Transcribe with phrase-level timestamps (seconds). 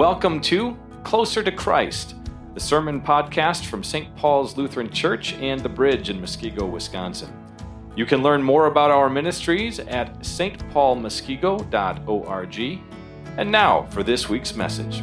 [0.00, 2.14] Welcome to Closer to Christ,
[2.54, 4.16] the sermon podcast from St.
[4.16, 7.30] Paul's Lutheran Church and the Bridge in Muskego, Wisconsin.
[7.96, 12.80] You can learn more about our ministries at stpaulmuskego.org.
[13.36, 15.02] And now for this week's message.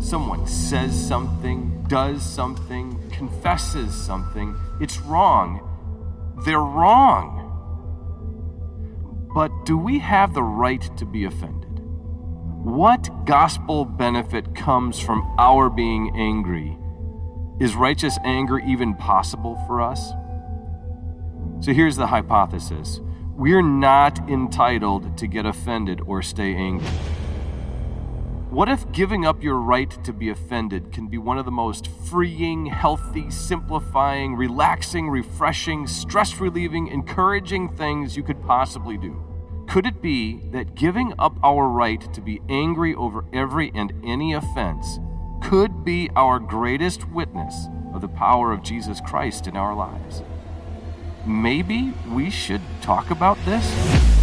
[0.00, 5.60] Someone says something, does something, confesses something, it's wrong.
[6.44, 7.35] They're wrong.
[9.36, 11.82] But do we have the right to be offended?
[12.64, 16.78] What gospel benefit comes from our being angry?
[17.60, 20.12] Is righteous anger even possible for us?
[21.60, 23.02] So here's the hypothesis
[23.36, 26.88] we're not entitled to get offended or stay angry.
[28.56, 31.88] What if giving up your right to be offended can be one of the most
[31.88, 39.22] freeing, healthy, simplifying, relaxing, refreshing, stress relieving, encouraging things you could possibly do?
[39.68, 44.32] Could it be that giving up our right to be angry over every and any
[44.32, 45.00] offense
[45.42, 50.22] could be our greatest witness of the power of Jesus Christ in our lives?
[51.26, 54.15] Maybe we should talk about this?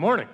[0.00, 0.28] Good morning.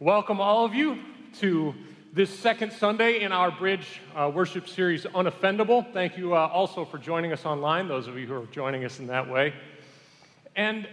[0.00, 0.98] Welcome, all of you,
[1.34, 1.72] to
[2.12, 5.92] this second Sunday in our Bridge uh, worship series, Unoffendable.
[5.92, 8.98] Thank you uh, also for joining us online, those of you who are joining us
[8.98, 9.54] in that way.
[10.56, 10.88] And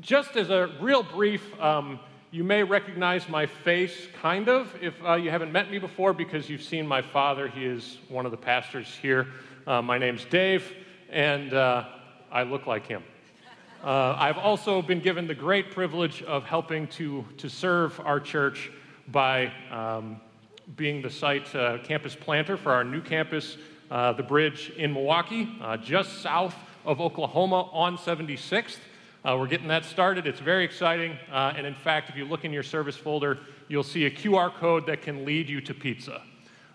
[0.00, 2.00] just as a real brief, um,
[2.32, 6.50] you may recognize my face, kind of, if uh, you haven't met me before, because
[6.50, 7.46] you've seen my father.
[7.46, 9.28] He is one of the pastors here.
[9.68, 10.68] Uh, my name's Dave,
[11.10, 11.84] and uh,
[12.32, 13.04] I look like him.
[13.82, 18.70] Uh, I've also been given the great privilege of helping to, to serve our church
[19.08, 20.20] by um,
[20.76, 23.56] being the site uh, campus planter for our new campus,
[23.90, 26.54] uh, the bridge in Milwaukee, uh, just south
[26.84, 28.76] of Oklahoma on 76th.
[29.24, 30.28] Uh, we're getting that started.
[30.28, 31.18] It's very exciting.
[31.32, 34.54] Uh, and in fact, if you look in your service folder, you'll see a QR
[34.54, 36.22] code that can lead you to pizza.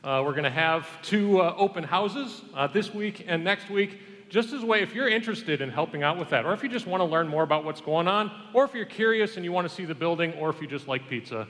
[0.04, 2.42] we're going to have two open houses
[2.74, 6.18] this week and next week just as a way, if you're interested in helping out
[6.18, 8.66] with that, or if you just want to learn more about what's going on, or
[8.66, 11.08] if you're curious and you want to see the building, or if you just like
[11.08, 11.48] pizza,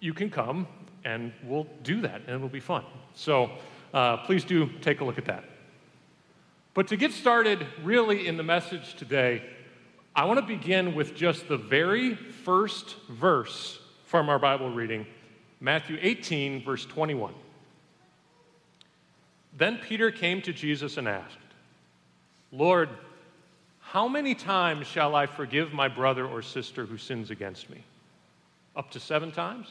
[0.00, 0.66] you can come
[1.04, 2.84] and we'll do that and it'll be fun.
[3.14, 3.50] So
[3.92, 5.44] uh, please do take a look at that.
[6.74, 9.42] But to get started really in the message today,
[10.14, 15.06] I want to begin with just the very first verse from our Bible reading,
[15.60, 17.34] Matthew 18, verse 21.
[19.56, 21.36] Then Peter came to Jesus and asked,
[22.52, 22.90] Lord,
[23.80, 27.82] how many times shall I forgive my brother or sister who sins against me?
[28.76, 29.68] Up to seven times?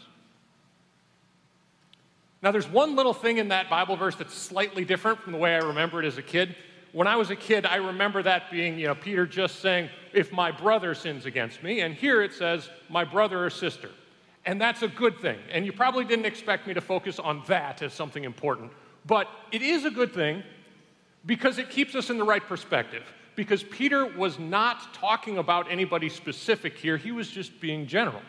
[2.41, 5.53] Now, there's one little thing in that Bible verse that's slightly different from the way
[5.53, 6.55] I remember it as a kid.
[6.91, 10.31] When I was a kid, I remember that being, you know, Peter just saying, if
[10.31, 11.81] my brother sins against me.
[11.81, 13.89] And here it says, my brother or sister.
[14.45, 15.37] And that's a good thing.
[15.51, 18.71] And you probably didn't expect me to focus on that as something important.
[19.05, 20.43] But it is a good thing
[21.25, 23.03] because it keeps us in the right perspective.
[23.35, 28.21] Because Peter was not talking about anybody specific here, he was just being general.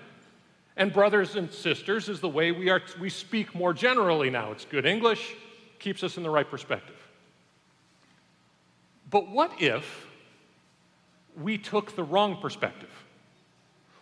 [0.76, 4.52] And brothers and sisters is the way we, are, we speak more generally now.
[4.52, 5.34] It's good English,
[5.78, 6.97] keeps us in the right perspective.
[9.10, 10.06] But what if
[11.41, 12.88] we took the wrong perspective?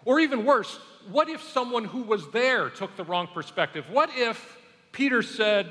[0.04, 0.78] Or even worse,
[1.10, 3.86] what if someone who was there took the wrong perspective?
[3.90, 4.58] What if
[4.92, 5.66] Peter said,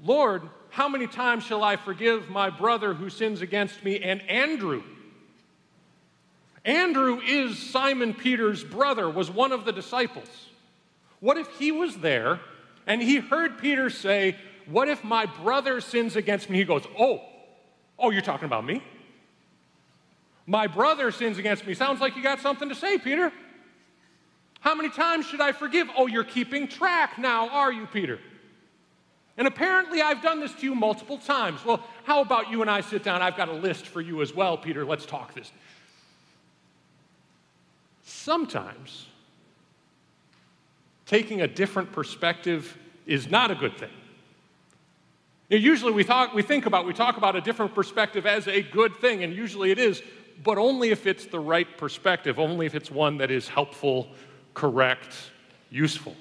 [0.00, 4.00] Lord, how many times shall I forgive my brother who sins against me?
[4.00, 4.82] And Andrew,
[6.64, 10.48] Andrew is Simon Peter's brother, was one of the disciples.
[11.20, 12.40] What if he was there
[12.86, 14.34] and he heard Peter say,
[14.64, 16.56] What if my brother sins against me?
[16.56, 17.20] He goes, Oh,
[17.98, 18.82] oh, you're talking about me?
[20.46, 21.74] My brother sins against me.
[21.74, 23.30] Sounds like you got something to say, Peter.
[24.60, 25.88] How many times should I forgive?
[25.98, 28.18] Oh, you're keeping track now, are you, Peter?
[29.36, 31.64] And apparently, I've done this to you multiple times.
[31.64, 33.22] Well, how about you and I sit down?
[33.22, 34.84] I've got a list for you as well, Peter.
[34.84, 35.50] Let's talk this.
[38.04, 39.06] Sometimes,
[41.06, 42.76] taking a different perspective
[43.06, 43.90] is not a good thing.
[45.48, 48.96] Usually, we, talk, we think about, we talk about a different perspective as a good
[48.96, 50.02] thing, and usually it is,
[50.42, 54.08] but only if it's the right perspective, only if it's one that is helpful,
[54.54, 55.14] correct,
[55.70, 56.16] useful.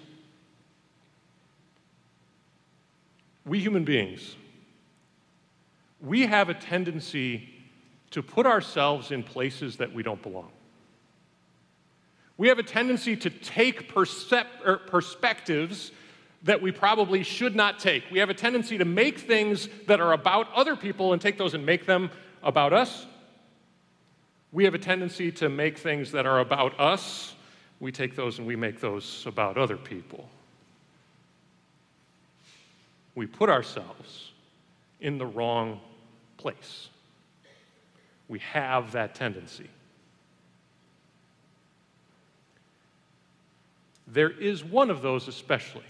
[3.46, 4.36] We human beings,
[6.00, 7.50] we have a tendency
[8.12, 10.52] to put ourselves in places that we don't belong.
[12.38, 15.92] We have a tendency to take percep- er, perspectives
[16.44, 18.04] that we probably should not take.
[18.12, 21.54] We have a tendency to make things that are about other people and take those
[21.54, 22.10] and make them
[22.42, 23.06] about us.
[24.52, 27.36] We have a tendency to make things that are about us.
[27.80, 30.28] We take those and we make those about other people.
[33.16, 34.31] We put ourselves
[35.00, 35.80] in the wrong
[36.38, 36.90] place.
[38.28, 39.69] We have that tendency.
[44.08, 45.84] There is one of those especially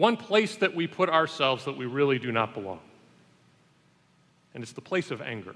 [0.00, 2.80] one place that we put ourselves that we really do not belong.
[4.54, 5.54] And it's the place of anger.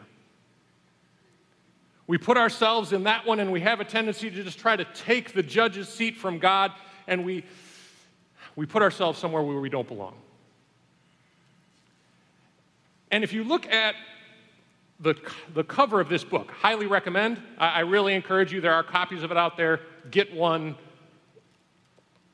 [2.06, 4.84] We put ourselves in that one and we have a tendency to just try to
[4.84, 6.72] take the judge's seat from God
[7.06, 7.44] and we,
[8.54, 10.14] we put ourselves somewhere where we don't belong.
[13.14, 13.94] And if you look at
[14.98, 15.14] the,
[15.54, 17.40] the cover of this book, highly recommend.
[17.58, 18.60] I, I really encourage you.
[18.60, 19.82] There are copies of it out there.
[20.10, 20.74] Get one,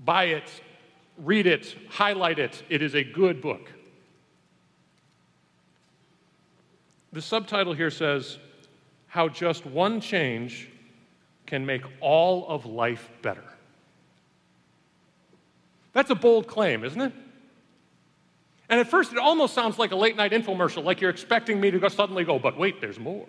[0.03, 0.51] buy it,
[1.19, 2.63] read it, highlight it.
[2.71, 3.71] It is a good book.
[7.13, 8.39] The subtitle here says,
[9.07, 10.71] How Just One Change
[11.45, 13.45] Can Make All of Life Better.
[15.93, 17.13] That's a bold claim, isn't it?
[18.71, 21.73] And at first, it almost sounds like a late night infomercial, like you're expecting me
[21.73, 23.29] to go, suddenly go, but wait, there's more.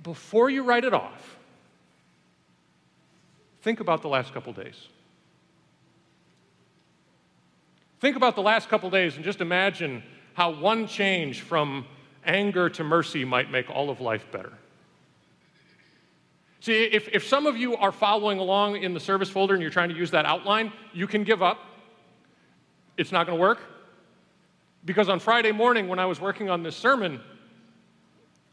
[0.00, 1.36] Before you write it off,
[3.62, 4.86] think about the last couple days.
[8.00, 10.04] Think about the last couple days and just imagine
[10.34, 11.84] how one change from
[12.24, 14.52] anger to mercy might make all of life better.
[16.60, 19.72] See, if, if some of you are following along in the service folder and you're
[19.72, 21.58] trying to use that outline, you can give up.
[22.96, 23.60] It's not going to work.
[24.84, 27.20] Because on Friday morning, when I was working on this sermon,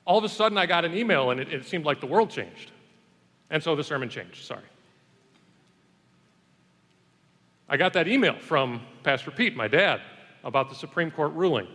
[0.05, 2.29] all of a sudden I got an email and it, it seemed like the world
[2.29, 2.71] changed.
[3.49, 4.45] And so the sermon changed.
[4.45, 4.63] Sorry.
[7.67, 10.01] I got that email from Pastor Pete, my dad,
[10.43, 11.67] about the Supreme Court ruling.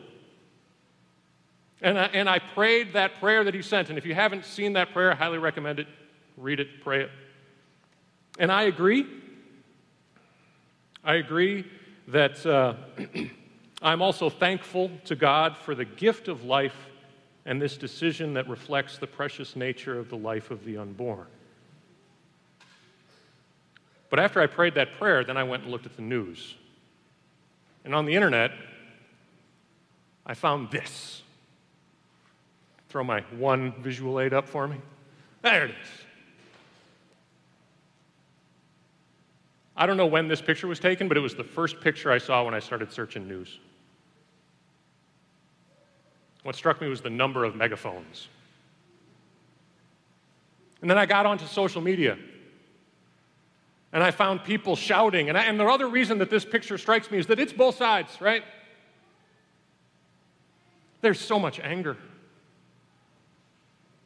[1.82, 3.90] And I, and I prayed that prayer that he sent.
[3.90, 5.88] And if you haven't seen that prayer, I highly recommend it.
[6.36, 7.10] Read it, pray it.
[8.38, 9.06] And I agree.
[11.04, 11.64] I agree
[12.08, 12.74] that uh,
[13.82, 16.76] I'm also thankful to God for the gift of life
[17.46, 21.26] and this decision that reflects the precious nature of the life of the unborn.
[24.10, 26.54] But after I prayed that prayer, then I went and looked at the news.
[27.84, 28.52] And on the internet,
[30.24, 31.22] I found this.
[32.88, 34.76] Throw my one visual aid up for me.
[35.42, 36.03] There it is.
[39.76, 42.18] I don't know when this picture was taken, but it was the first picture I
[42.18, 43.58] saw when I started searching news.
[46.44, 48.28] What struck me was the number of megaphones.
[50.80, 52.18] And then I got onto social media
[53.94, 55.28] and I found people shouting.
[55.28, 57.76] And, I, and the other reason that this picture strikes me is that it's both
[57.76, 58.42] sides, right?
[61.00, 61.96] There's so much anger.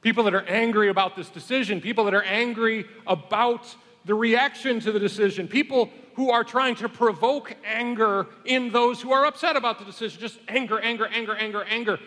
[0.02, 3.74] People that are angry about this decision, people that are angry about
[4.04, 9.12] the reaction to the decision, people who are trying to provoke anger in those who
[9.12, 10.20] are upset about the decision.
[10.20, 12.00] Just anger, anger, anger, anger, anger.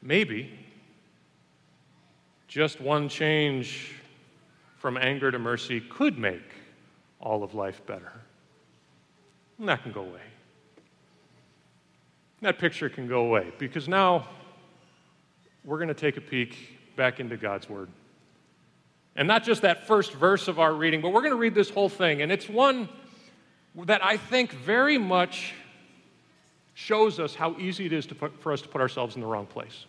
[0.00, 0.56] Maybe
[2.46, 3.96] just one change
[4.78, 6.42] from anger to mercy could make
[7.18, 8.12] all of life better.
[9.58, 10.20] And that can go away.
[12.42, 14.28] That picture can go away because now
[15.64, 16.56] we're going to take a peek
[16.96, 17.88] back into God's Word.
[19.16, 21.70] And not just that first verse of our reading, but we're going to read this
[21.70, 22.22] whole thing.
[22.22, 22.88] And it's one
[23.84, 25.54] that I think very much
[26.74, 29.46] shows us how easy it is put, for us to put ourselves in the wrong
[29.46, 29.86] place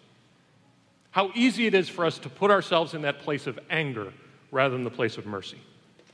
[1.15, 4.12] how easy it is for us to put ourselves in that place of anger
[4.51, 5.58] rather than the place of mercy.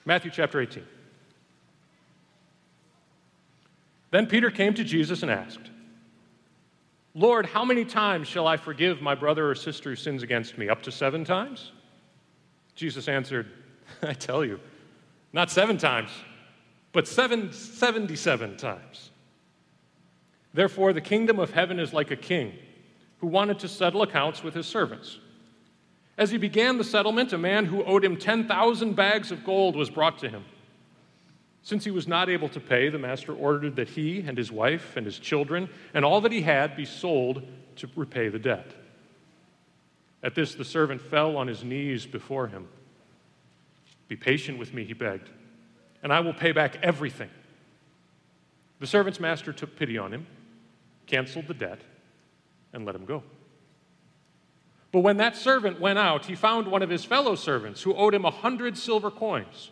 [0.06, 0.84] Matthew chapter 18.
[4.12, 5.72] Then Peter came to Jesus and asked,
[7.14, 10.70] Lord, how many times shall I forgive my brother or sister who sins against me?
[10.70, 11.72] Up to seven times?
[12.76, 13.48] Jesus answered,
[14.02, 14.60] I tell you,
[15.34, 16.10] not seven times,
[16.94, 19.12] but seven, 77 times.
[20.54, 22.54] Therefore, the kingdom of heaven is like a king
[23.20, 25.20] who wanted to settle accounts with his servants.
[26.18, 29.90] As he began the settlement, a man who owed him 10,000 bags of gold was
[29.90, 30.44] brought to him.
[31.64, 34.98] Since he was not able to pay, the master ordered that he and his wife
[34.98, 37.44] and his children and all that he had be sold
[37.78, 38.74] to repay the debt.
[40.24, 42.68] At this, the servant fell on his knees before him.
[44.08, 45.30] Be patient with me, he begged,
[46.04, 47.30] and I will pay back everything.
[48.80, 50.26] The servant's master took pity on him,
[51.06, 51.80] canceled the debt,
[52.74, 53.24] and let him go.
[54.92, 58.14] But when that servant went out, he found one of his fellow servants who owed
[58.14, 59.72] him a hundred silver coins.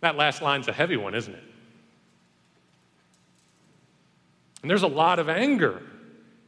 [0.00, 1.42] That last line's a heavy one, isn't it?
[4.62, 5.82] And there's a lot of anger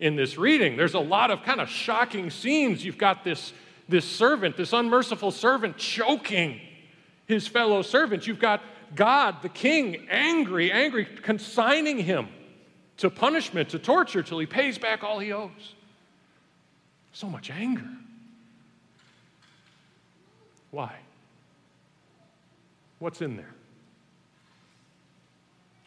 [0.01, 0.77] in this reading.
[0.77, 2.85] There's a lot of kind of shocking scenes.
[2.85, 3.53] You've got this,
[3.89, 6.61] this servant, this unmerciful servant, choking
[7.27, 8.27] his fellow servants.
[8.27, 8.63] You've got
[8.95, 12.29] God, the king, angry, angry, consigning him
[12.99, 15.75] to punishment, to torture, till he pays back all he owes.
[17.13, 17.89] So much anger.
[20.71, 20.95] Why?
[23.03, 23.53] What's in there?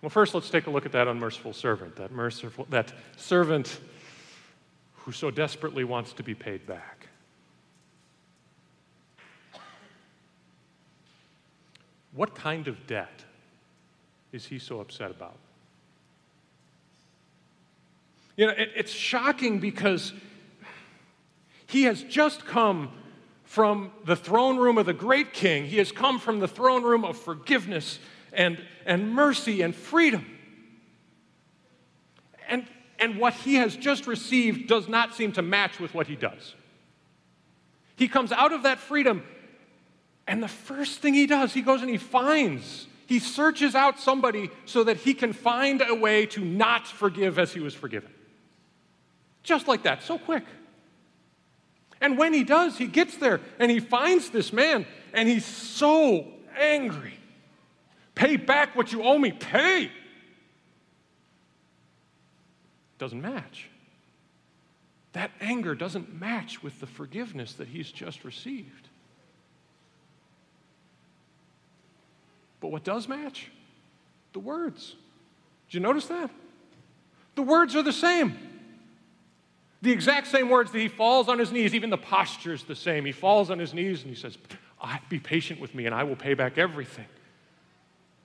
[0.01, 3.79] Well, first, let's take a look at that unmerciful servant, that merciful, that servant
[4.97, 7.07] who so desperately wants to be paid back.
[12.13, 13.23] What kind of debt
[14.33, 15.37] is he so upset about?
[18.35, 20.11] You know, it, it's shocking because
[21.65, 22.91] he has just come
[23.55, 25.65] from the throne room of the great king.
[25.65, 27.99] He has come from the throne room of forgiveness
[28.33, 30.25] and, and mercy and freedom.
[32.49, 32.67] And,
[32.99, 36.53] and what he has just received does not seem to match with what he does.
[37.95, 39.23] He comes out of that freedom,
[40.27, 44.49] and the first thing he does, he goes and he finds, he searches out somebody
[44.65, 48.11] so that he can find a way to not forgive as he was forgiven.
[49.43, 50.43] Just like that, so quick.
[52.01, 56.27] And when he does, he gets there and he finds this man and he's so
[56.57, 57.13] angry.
[58.13, 59.91] Pay back what you owe me, pay.
[62.97, 63.69] Doesn't match.
[65.13, 68.89] That anger doesn't match with the forgiveness that he's just received.
[72.59, 73.49] But what does match?
[74.33, 74.95] The words.
[75.67, 76.29] Did you notice that?
[77.35, 78.37] The words are the same.
[79.85, 82.75] The exact same words that he falls on his knees, even the posture is the
[82.75, 83.05] same.
[83.05, 84.35] He falls on his knees and he says,
[85.09, 87.05] Be patient with me and I will pay back everything.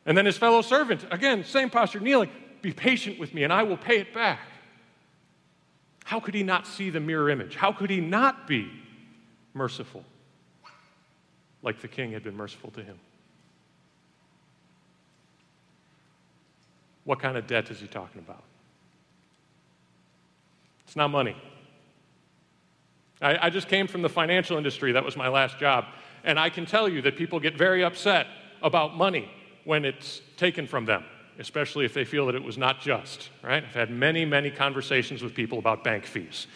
[0.06, 2.30] And then his fellow servant, again, same posture, kneeling,
[2.62, 4.40] Be patient with me and I will pay it back.
[6.06, 7.56] How could he not see the mirror image?
[7.56, 8.70] How could he not be
[9.52, 10.02] merciful
[11.62, 12.98] like the king had been merciful to him?
[17.04, 18.44] What kind of debt is he talking about?
[20.86, 21.36] It's not money.
[23.20, 24.92] I, I, just came from the financial industry.
[24.92, 25.86] That was my last job.
[26.24, 28.26] And I can tell you that people get very upset
[28.62, 29.30] about money
[29.64, 31.04] when it's taken from them,
[31.38, 33.62] especially if they feel that it was not just, right?
[33.62, 36.46] I've had many, many conversations with people about bank fees.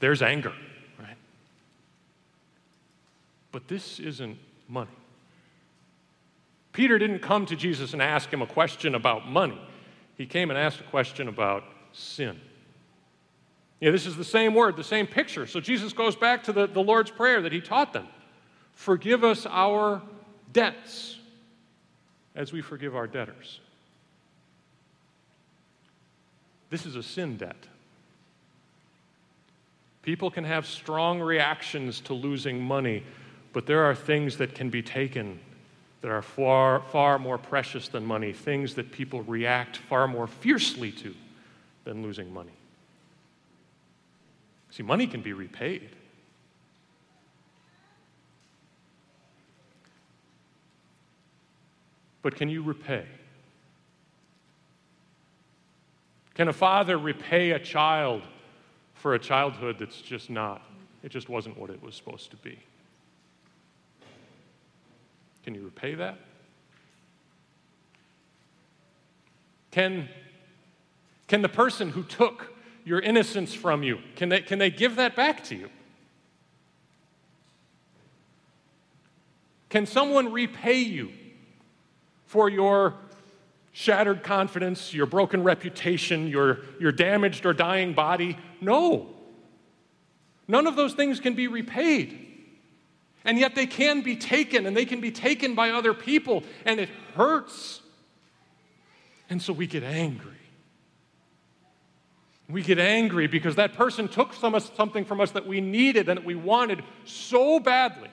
[0.00, 0.52] There's anger,
[0.98, 1.16] right?
[3.50, 4.38] But this isn't
[4.68, 4.90] money.
[6.72, 9.60] Peter didn't come to Jesus and ask him a question about money,
[10.16, 12.40] he came and asked a question about sin.
[13.82, 15.46] Know, this is the same word, the same picture.
[15.46, 18.06] So Jesus goes back to the, the Lord's Prayer that he taught them
[18.74, 20.00] Forgive us our
[20.52, 21.18] debts
[22.34, 23.60] as we forgive our debtors.
[26.70, 27.66] This is a sin debt.
[30.00, 33.04] People can have strong reactions to losing money,
[33.52, 35.38] but there are things that can be taken
[36.00, 40.90] that are far, far more precious than money, things that people react far more fiercely
[40.90, 41.14] to
[41.84, 42.52] than losing money.
[44.72, 45.90] See, money can be repaid.
[52.22, 53.04] But can you repay?
[56.34, 58.22] Can a father repay a child
[58.94, 60.62] for a childhood that's just not
[61.02, 62.58] It just wasn't what it was supposed to be.
[65.44, 66.18] Can you repay that?
[69.72, 70.08] Can,
[71.26, 72.51] can the person who took
[72.84, 75.68] your innocence from you, can they, can they give that back to you?
[79.68, 81.10] Can someone repay you
[82.26, 82.94] for your
[83.72, 88.36] shattered confidence, your broken reputation, your, your damaged or dying body?
[88.60, 89.08] No.
[90.46, 92.18] None of those things can be repaid.
[93.24, 96.80] And yet they can be taken, and they can be taken by other people, and
[96.80, 97.80] it hurts.
[99.30, 100.41] And so we get angry.
[102.48, 106.18] We get angry because that person took some, something from us that we needed and
[106.18, 108.10] that we wanted so badly.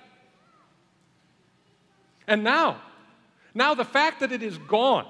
[2.28, 2.78] And now,
[3.54, 5.08] now the fact that it is gone,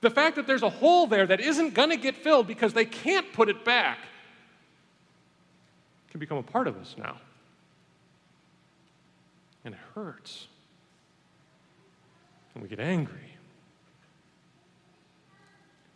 [0.00, 2.84] the fact that there's a hole there that isn't going to get filled because they
[2.84, 3.98] can't put it back,
[6.10, 7.16] can become a part of us now.
[9.64, 10.46] And it hurts.
[12.54, 13.36] And we get angry.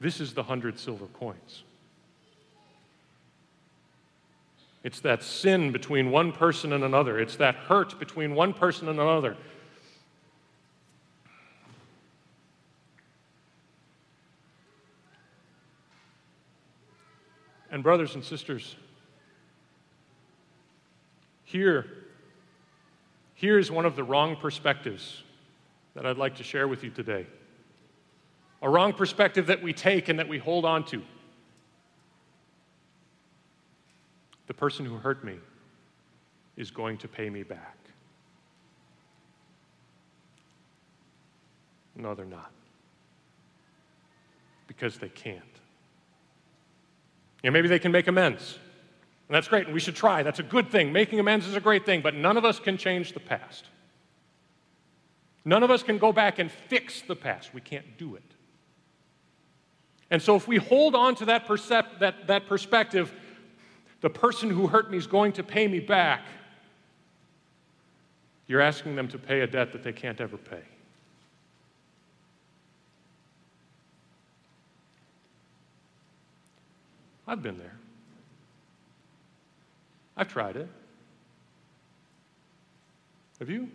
[0.00, 1.62] This is the hundred silver coins.
[4.84, 7.18] It's that sin between one person and another.
[7.18, 9.34] It's that hurt between one person and another.
[17.70, 18.76] And, brothers and sisters,
[21.44, 21.86] here,
[23.34, 25.22] here is one of the wrong perspectives
[25.94, 27.26] that I'd like to share with you today
[28.62, 31.02] a wrong perspective that we take and that we hold on to.
[34.46, 35.36] The person who hurt me
[36.56, 37.78] is going to pay me back.
[41.96, 42.50] No, they're not.
[44.66, 45.42] Because they can't.
[47.42, 48.58] Maybe they can make amends.
[49.28, 50.22] And that's great, and we should try.
[50.22, 50.92] That's a good thing.
[50.92, 53.66] Making amends is a great thing, but none of us can change the past.
[55.44, 57.52] None of us can go back and fix the past.
[57.52, 58.22] We can't do it.
[60.10, 63.12] And so, if we hold on to that, percep- that, that perspective,
[64.04, 66.26] the person who hurt me is going to pay me back,
[68.46, 70.60] you're asking them to pay a debt that they can't ever pay.
[77.26, 77.78] I've been there.
[80.18, 80.68] I've tried it.
[83.38, 83.70] Have you?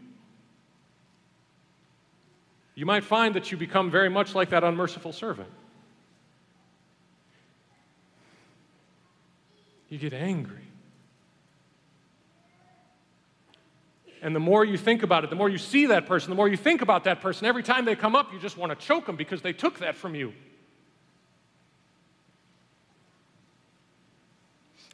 [2.76, 5.50] You might find that you become very much like that unmerciful servant.
[9.90, 10.62] You get angry.
[14.22, 16.48] And the more you think about it, the more you see that person, the more
[16.48, 19.06] you think about that person, every time they come up, you just want to choke
[19.06, 20.34] them because they took that from you.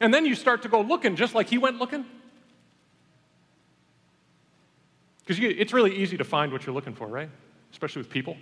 [0.00, 2.04] And then you start to go looking just like he went looking.
[5.24, 7.30] Because it's really easy to find what you're looking for, right?
[7.72, 8.36] Especially with people.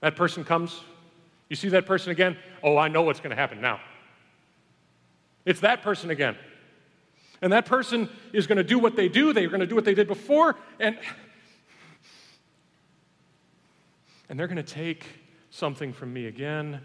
[0.00, 0.80] That person comes,
[1.48, 3.80] you see that person again, oh, I know what's going to happen now.
[5.44, 6.36] It's that person again.
[7.42, 9.84] And that person is going to do what they do, they're going to do what
[9.84, 10.98] they did before, and,
[14.28, 15.04] and they're going to take
[15.50, 16.80] something from me again.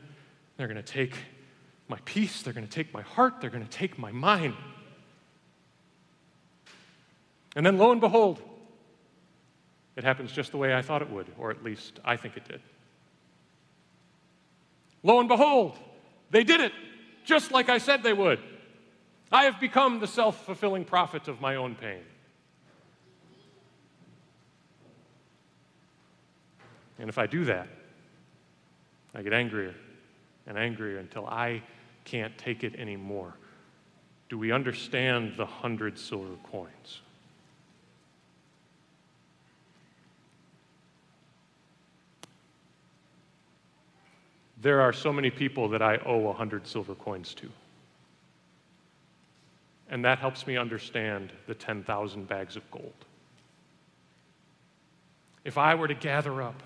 [0.58, 1.16] They're going to take
[1.88, 4.56] my peace, they're going to take my heart, they're going to take my mind.
[7.56, 8.42] And then lo and behold,
[9.96, 12.48] it happens just the way I thought it would, or at least I think it
[12.48, 12.62] did.
[15.04, 15.78] Lo and behold,
[16.32, 16.72] they did it
[17.26, 18.40] just like I said they would.
[19.32, 22.04] I have become the self fulfilling prophet of my own pain.
[27.00, 27.68] And if I do that,
[29.14, 29.76] I get angrier
[30.48, 31.62] and angrier until I
[32.06, 33.34] can't take it anymore.
[34.30, 37.02] Do we understand the hundred silver coins?
[44.62, 47.50] There are so many people that I owe a hundred silver coins to.
[49.90, 52.94] And that helps me understand the 10,000 bags of gold.
[55.44, 56.62] If I were to gather up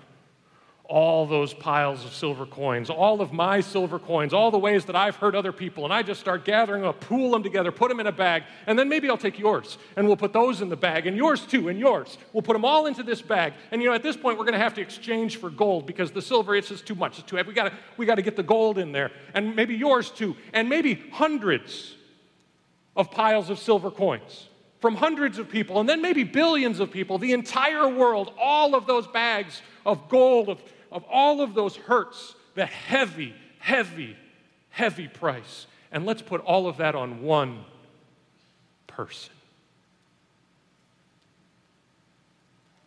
[0.90, 4.96] all those piles of silver coins, all of my silver coins, all the ways that
[4.96, 8.00] I've hurt other people, and I just start gathering up, pool them together, put them
[8.00, 10.76] in a bag, and then maybe I'll take yours, and we'll put those in the
[10.76, 12.18] bag, and yours too, and yours.
[12.32, 14.58] We'll put them all into this bag, and you know, at this point, we're going
[14.58, 17.20] to have to exchange for gold because the silver, it's just too much.
[17.20, 17.48] It's too heavy.
[17.50, 20.36] We got to we got to get the gold in there, and maybe yours too,
[20.52, 21.94] and maybe hundreds
[22.96, 24.48] of piles of silver coins
[24.80, 28.86] from hundreds of people, and then maybe billions of people, the entire world, all of
[28.86, 34.16] those bags of gold, of of all of those hurts, the heavy, heavy,
[34.70, 35.66] heavy price.
[35.92, 37.64] And let's put all of that on one
[38.86, 39.32] person.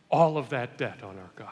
[0.10, 1.50] All of that debt on our God.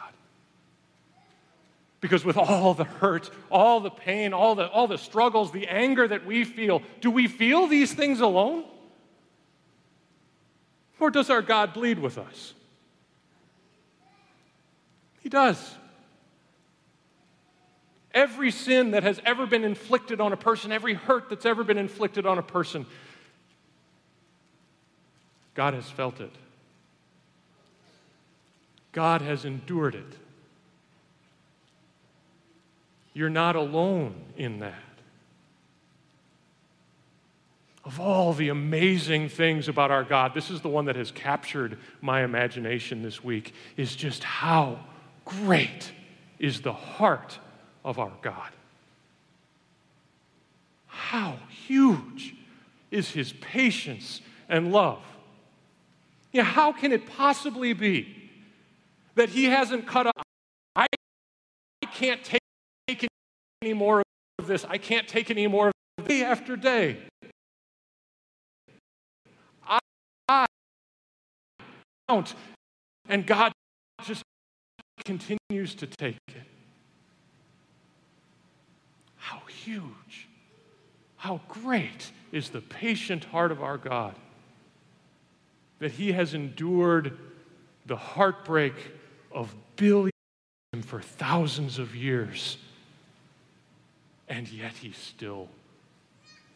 [2.00, 6.08] Because with all the hurt, all the pain, all the, all the struggles, the anger
[6.08, 8.66] that we feel, do we feel these things alone?
[11.00, 12.54] Or does our God bleed with us?
[15.22, 15.76] He does.
[18.14, 21.78] Every sin that has ever been inflicted on a person, every hurt that's ever been
[21.78, 22.86] inflicted on a person,
[25.54, 26.34] God has felt it.
[28.92, 30.18] God has endured it.
[33.14, 34.74] You're not alone in that.
[37.84, 41.80] Of all the amazing things about our God, this is the one that has captured
[42.00, 44.80] my imagination this week is just how
[45.26, 45.92] great
[46.38, 47.40] is the heart
[47.84, 48.52] of our God.
[50.88, 52.36] How huge
[52.92, 55.02] is his patience and love.
[56.34, 58.30] Yeah, how can it possibly be
[59.16, 60.24] that he hasn't cut off?
[60.76, 60.88] I
[61.94, 63.08] can't take
[63.62, 64.04] any more
[64.40, 64.66] of this.
[64.66, 66.98] I can't take any more of this day after day.
[70.28, 70.46] I,
[72.08, 72.36] count,
[73.08, 73.52] and God
[74.04, 74.24] just
[75.06, 76.51] continues to take it.
[79.32, 80.28] How huge,
[81.16, 84.16] how great is the patient heart of our God
[85.80, 87.18] that He has endured
[87.86, 88.74] the heartbreak
[89.32, 90.12] of billions
[90.86, 92.58] for thousands of years
[94.32, 95.50] and yet he still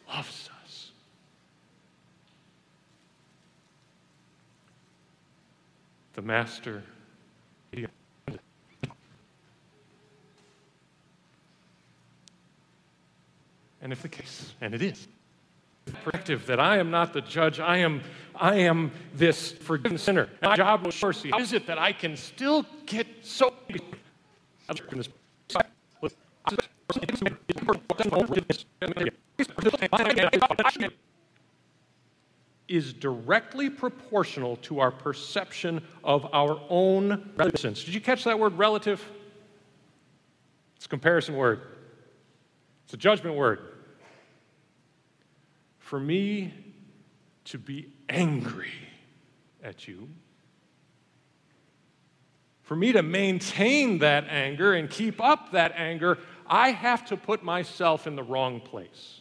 [0.08, 0.90] loves us.
[6.14, 6.82] The Master.
[13.86, 15.06] And if the case, and it is,
[15.84, 18.02] perspective that I am not the judge, I am,
[18.34, 20.28] I am this forgiven sinner.
[20.42, 21.30] My job was mercy.
[21.30, 23.54] How is it that I can still get so
[32.66, 37.84] is directly proportional to our perception of our own relevance.
[37.84, 39.00] Did you catch that word relative?
[40.74, 41.60] It's a comparison word.
[42.86, 43.75] It's a judgment word.
[45.86, 46.52] For me
[47.44, 48.72] to be angry
[49.62, 50.08] at you
[52.66, 56.18] for me to maintain that anger and keep up that anger,
[56.48, 59.20] I have to put myself in the wrong place.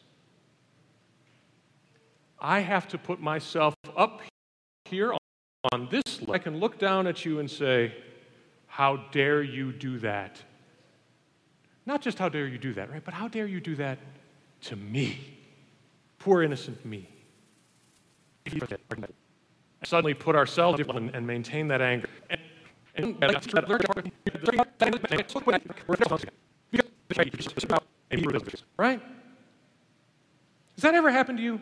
[2.39, 4.23] I have to put myself up
[4.85, 5.13] here
[5.71, 6.33] on this level.
[6.33, 7.93] I can look down at you and say,
[8.65, 10.41] How dare you do that?
[11.85, 13.05] Not just how dare you do that, right?
[13.05, 13.99] But how dare you do that
[14.61, 15.34] to me?
[16.25, 17.07] Poor innocent me.
[19.83, 20.81] Suddenly put ourselves
[21.13, 22.09] and maintain that anger.
[22.95, 23.15] And
[28.75, 28.99] Right?
[30.73, 31.61] Has that ever happened to you?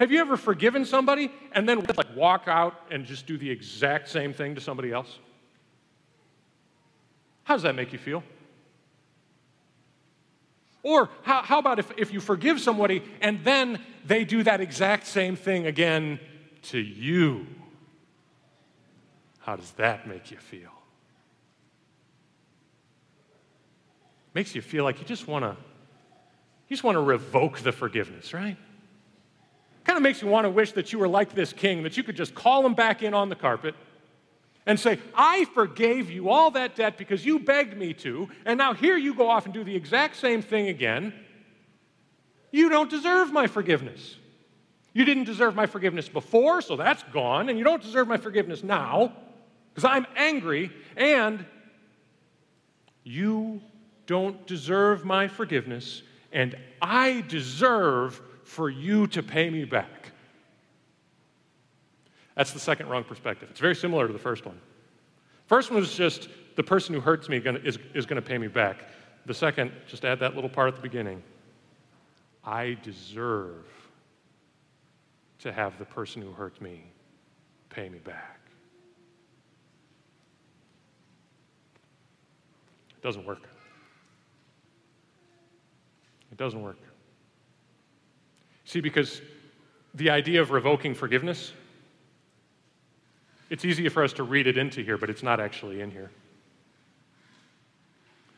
[0.00, 4.08] Have you ever forgiven somebody and then like walk out and just do the exact
[4.08, 5.20] same thing to somebody else?
[7.44, 8.24] How does that make you feel?
[10.86, 15.08] Or how, how about if, if you forgive somebody and then they do that exact
[15.08, 16.20] same thing again
[16.62, 17.48] to you?
[19.40, 20.70] How does that make you feel?
[24.32, 25.56] Makes you feel like you just want to
[26.68, 28.56] you just want to revoke the forgiveness, right?
[29.82, 32.04] Kind of makes you want to wish that you were like this king, that you
[32.04, 33.74] could just call him back in on the carpet
[34.66, 38.74] and say, I forgave you all that debt because you begged me to, and now
[38.74, 41.14] here you go off and do the exact same thing again.
[42.50, 44.16] You don't deserve my forgiveness.
[44.92, 48.64] You didn't deserve my forgiveness before, so that's gone, and you don't deserve my forgiveness
[48.64, 49.12] now
[49.72, 51.44] because I'm angry and
[53.04, 53.60] you
[54.06, 56.02] don't deserve my forgiveness,
[56.32, 60.12] and I deserve for you to pay me back.
[62.36, 63.48] That's the second wrong perspective.
[63.50, 64.60] It's very similar to the first one.
[65.46, 68.46] First one was just the person who hurts me is, is going to pay me
[68.46, 68.84] back.
[69.24, 71.22] The second, just add that little part at the beginning.
[72.44, 73.66] I deserve
[75.40, 76.84] to have the person who hurt me
[77.70, 78.40] pay me back.
[82.90, 83.48] It doesn't work.
[86.30, 86.78] It doesn't work.
[88.64, 89.22] See, because
[89.94, 91.52] the idea of revoking forgiveness,
[93.50, 96.10] it's easy for us to read it into here, but it's not actually in here.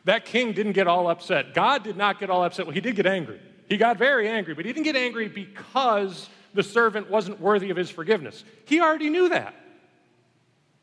[0.05, 1.55] That king didn't get all upset.
[1.55, 2.67] God did not get all upset.
[2.67, 3.41] Well, he did get angry.
[3.69, 7.77] He got very angry, but he didn't get angry because the servant wasn't worthy of
[7.77, 8.45] his forgiveness.
[8.65, 9.55] He already knew that.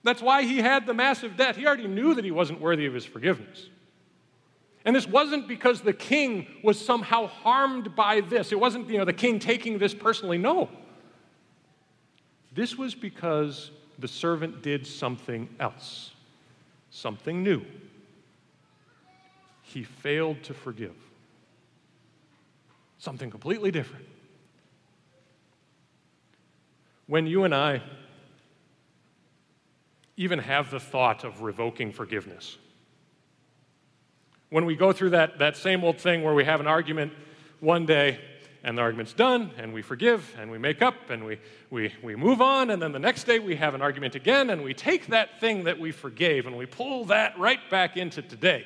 [0.03, 1.55] That's why he had the massive debt.
[1.55, 3.69] He already knew that he wasn't worthy of his forgiveness.
[4.85, 8.51] And this wasn't because the king was somehow harmed by this.
[8.51, 10.37] It wasn't, you know, the king taking this personally.
[10.37, 10.69] No.
[12.53, 16.11] This was because the servant did something else,
[16.89, 17.61] something new.
[19.61, 20.95] He failed to forgive.
[22.97, 24.05] Something completely different.
[27.07, 27.81] When you and I
[30.17, 32.57] even have the thought of revoking forgiveness,
[34.49, 37.11] when we go through that, that same old thing where we have an argument
[37.59, 38.19] one day
[38.65, 41.37] and the argument's done and we forgive and we make up and we,
[41.69, 44.63] we, we move on and then the next day we have an argument again and
[44.63, 48.65] we take that thing that we forgave and we pull that right back into today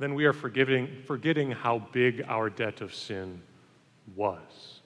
[0.00, 3.40] then we are forgiving, forgetting how big our debt of sin
[4.16, 4.80] was.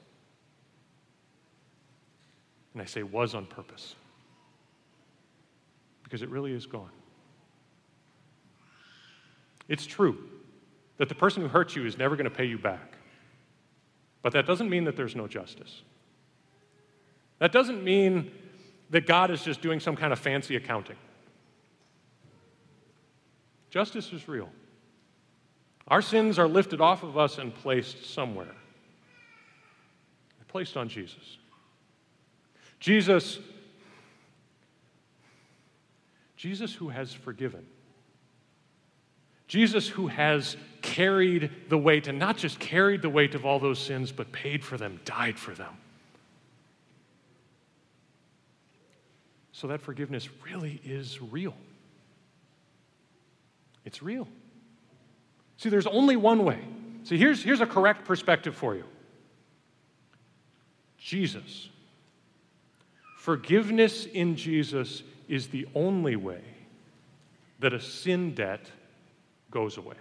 [2.75, 3.95] And I say was on purpose
[6.05, 6.91] because it really is gone.
[9.67, 10.19] It's true
[10.99, 12.95] that the person who hurt you is never going to pay you back.
[14.23, 15.83] But that doesn't mean that there's no justice.
[17.39, 18.33] That doesn't mean
[18.91, 20.97] that God is just doing some kind of fancy accounting.
[23.71, 24.49] Justice is real.
[25.87, 28.47] Our sins are lifted off of us and placed somewhere.
[28.47, 31.39] They're placed on Jesus.
[32.81, 33.39] Jesus,
[36.37, 37.65] Jesus who has forgiven.
[39.49, 43.79] Jesus who has carried the weight, and not just carried the weight of all those
[43.79, 45.75] sins, but paid for them, died for them.
[49.53, 51.55] So that forgiveness really is real.
[53.85, 54.29] It's real.
[55.57, 56.61] See, there's only one way.
[57.03, 58.85] See, here's, here's a correct perspective for you
[60.99, 61.71] Jesus.
[63.17, 66.43] Forgiveness in Jesus is the only way
[67.59, 68.71] that a sin debt
[69.51, 69.97] goes away.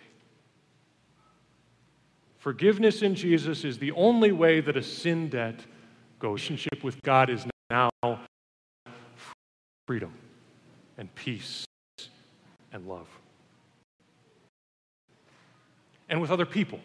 [2.38, 5.65] Forgiveness in Jesus is the only way that a sin debt
[6.19, 6.49] goes.
[6.49, 7.89] Relationship with God is now
[9.86, 10.13] freedom
[10.97, 11.65] and peace
[12.71, 13.07] and love
[16.10, 16.79] and with other people.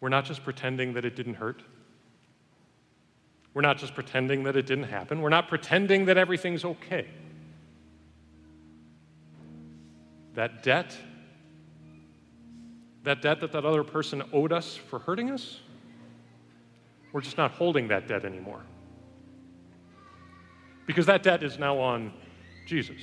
[0.00, 1.62] We're not just pretending that it didn't hurt.
[3.54, 5.22] We're not just pretending that it didn't happen.
[5.22, 7.06] We're not pretending that everything's okay.
[10.36, 10.94] That debt,
[13.04, 15.60] that debt that that other person owed us for hurting us,
[17.12, 18.60] we're just not holding that debt anymore.
[20.86, 22.12] Because that debt is now on
[22.66, 23.00] Jesus.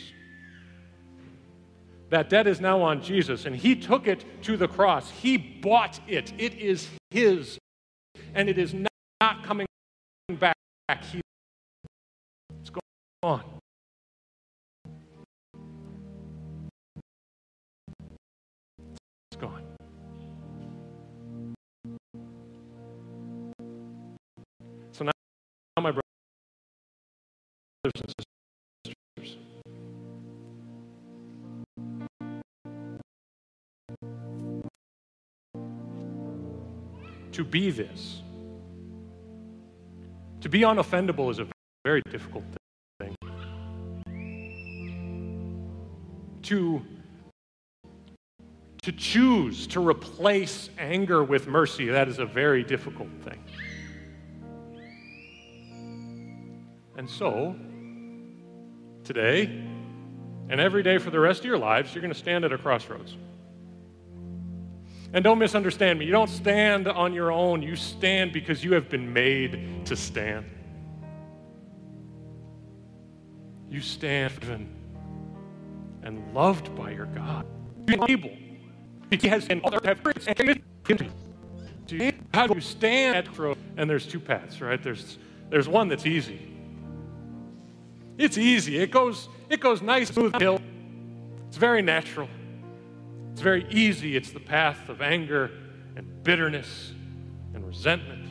[2.11, 5.09] That debt is now on Jesus, and He took it to the cross.
[5.09, 6.31] He bought it.
[6.37, 7.57] It is His,
[8.35, 9.65] and it is not coming
[10.29, 10.55] back.
[10.87, 12.69] It's
[13.23, 13.52] gone.
[27.83, 29.37] And sisters,
[37.33, 38.21] to be this.
[40.41, 41.47] To be unoffendable is a
[41.83, 42.43] very difficult
[42.99, 43.15] thing.
[46.43, 46.81] To,
[48.81, 53.43] to choose to replace anger with mercy, that is a very difficult thing.
[56.97, 57.55] And so,
[59.03, 59.45] today,
[60.49, 62.57] and every day for the rest of your lives, you're going to stand at a
[62.57, 63.15] crossroads.
[65.13, 66.05] And don't misunderstand me.
[66.05, 70.45] You don't stand on your own, you stand because you have been made to stand.
[73.69, 74.43] You stand
[76.03, 77.45] and loved by your God.
[77.87, 78.31] You're able.
[79.09, 79.61] He has been
[82.33, 83.57] how do you stand at?
[83.77, 84.81] And there's two paths, right?
[84.81, 85.17] There's
[85.49, 86.52] there's one that's easy.
[88.17, 88.77] It's easy.
[88.77, 90.59] It goes it goes nice smooth hill.
[91.47, 92.29] It's very natural.
[93.31, 94.15] It's very easy.
[94.15, 95.51] It's the path of anger
[95.95, 96.93] and bitterness
[97.53, 98.27] and resentment.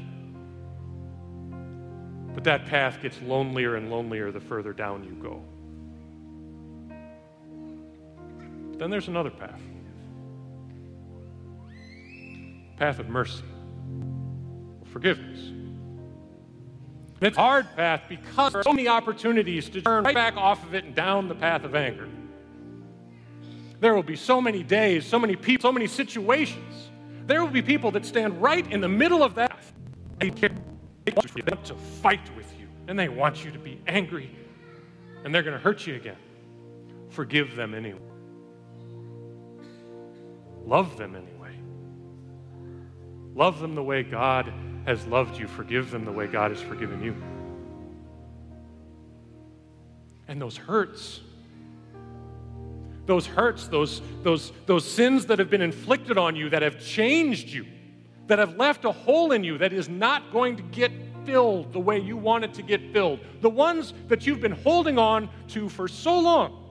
[2.35, 5.42] But that path gets lonelier and lonelier the further down you go.
[8.79, 9.61] Then there's another path
[12.77, 13.45] path of mercy,
[14.92, 15.62] forgiveness.
[17.22, 20.74] It's hard path because there are so many opportunities to turn right back off of
[20.74, 22.08] it and down the path of anger
[23.82, 26.90] there will be so many days, so many people, so many situations
[27.26, 29.58] There will be people that stand right in the middle of that.
[30.20, 30.30] They
[31.12, 34.30] want to fight with you, and they want you to be angry,
[35.24, 36.16] and they're going to hurt you again.
[37.11, 37.98] Forgive them anyway.
[40.64, 41.56] Love them anyway.
[43.35, 44.52] Love them the way God
[44.87, 45.47] has loved you.
[45.47, 47.14] Forgive them the way God has forgiven you.
[50.29, 51.21] And those hurts,
[53.07, 57.49] those hurts, those, those, those sins that have been inflicted on you, that have changed
[57.49, 57.66] you,
[58.29, 60.92] that have left a hole in you that is not going to get
[61.25, 64.99] filled the way you want it to get filled, the ones that you've been holding
[64.99, 66.62] on to for so long,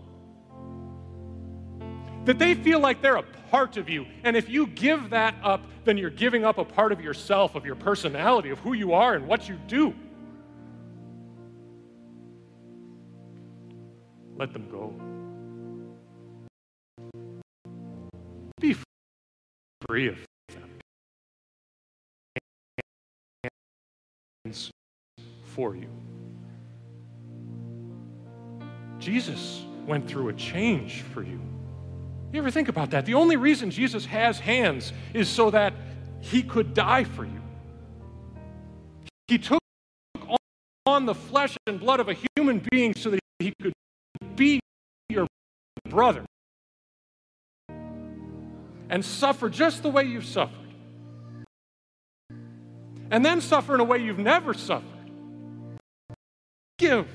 [2.25, 4.05] that they feel like they're a part of you.
[4.23, 7.65] And if you give that up, then you're giving up a part of yourself, of
[7.65, 9.93] your personality, of who you are and what you do.
[14.37, 14.93] Let them go.
[18.59, 18.75] Be
[19.87, 20.17] free of
[20.49, 20.69] them.
[25.45, 25.89] For you.
[28.99, 31.39] Jesus went through a change for you.
[32.33, 33.05] You ever think about that?
[33.05, 35.73] The only reason Jesus has hands is so that
[36.21, 37.41] he could die for you.
[39.27, 39.59] He took
[40.85, 43.73] on the flesh and blood of a human being so that he could
[44.35, 44.59] be
[45.09, 45.27] your
[45.89, 46.23] brother
[48.89, 50.57] and suffer just the way you've suffered.
[53.09, 54.87] And then suffer in a way you've never suffered.
[56.77, 57.07] Give.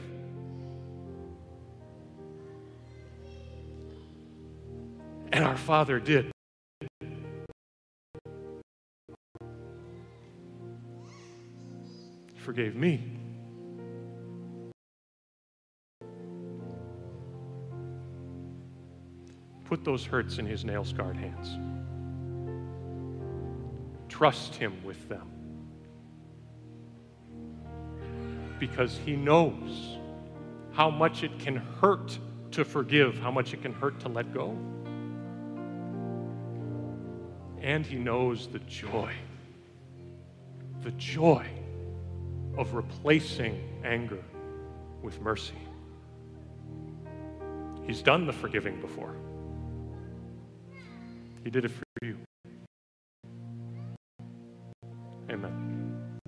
[5.36, 6.32] And our Father did.
[12.36, 13.02] Forgave me.
[19.66, 21.58] Put those hurts in his nail scarred hands.
[24.08, 25.30] Trust him with them.
[28.58, 29.98] Because he knows
[30.72, 32.18] how much it can hurt
[32.52, 34.56] to forgive, how much it can hurt to let go
[37.66, 39.12] and he knows the joy,
[40.84, 41.44] the joy
[42.56, 44.22] of replacing anger
[45.02, 45.58] with mercy.
[47.84, 49.16] He's done the forgiving before.
[51.42, 52.16] He did it for you.
[55.28, 56.20] Amen.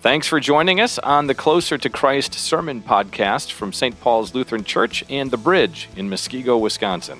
[0.00, 4.00] Thanks for joining us on the Closer to Christ Sermon Podcast from St.
[4.00, 7.18] Paul's Lutheran Church and The Bridge in Muskego, Wisconsin.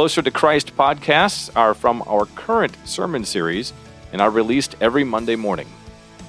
[0.00, 3.74] Closer to Christ podcasts are from our current sermon series
[4.14, 5.68] and are released every Monday morning.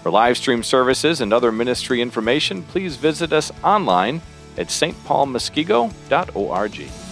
[0.03, 4.21] For live stream services and other ministry information, please visit us online
[4.57, 7.10] at stpaulmuskego.org.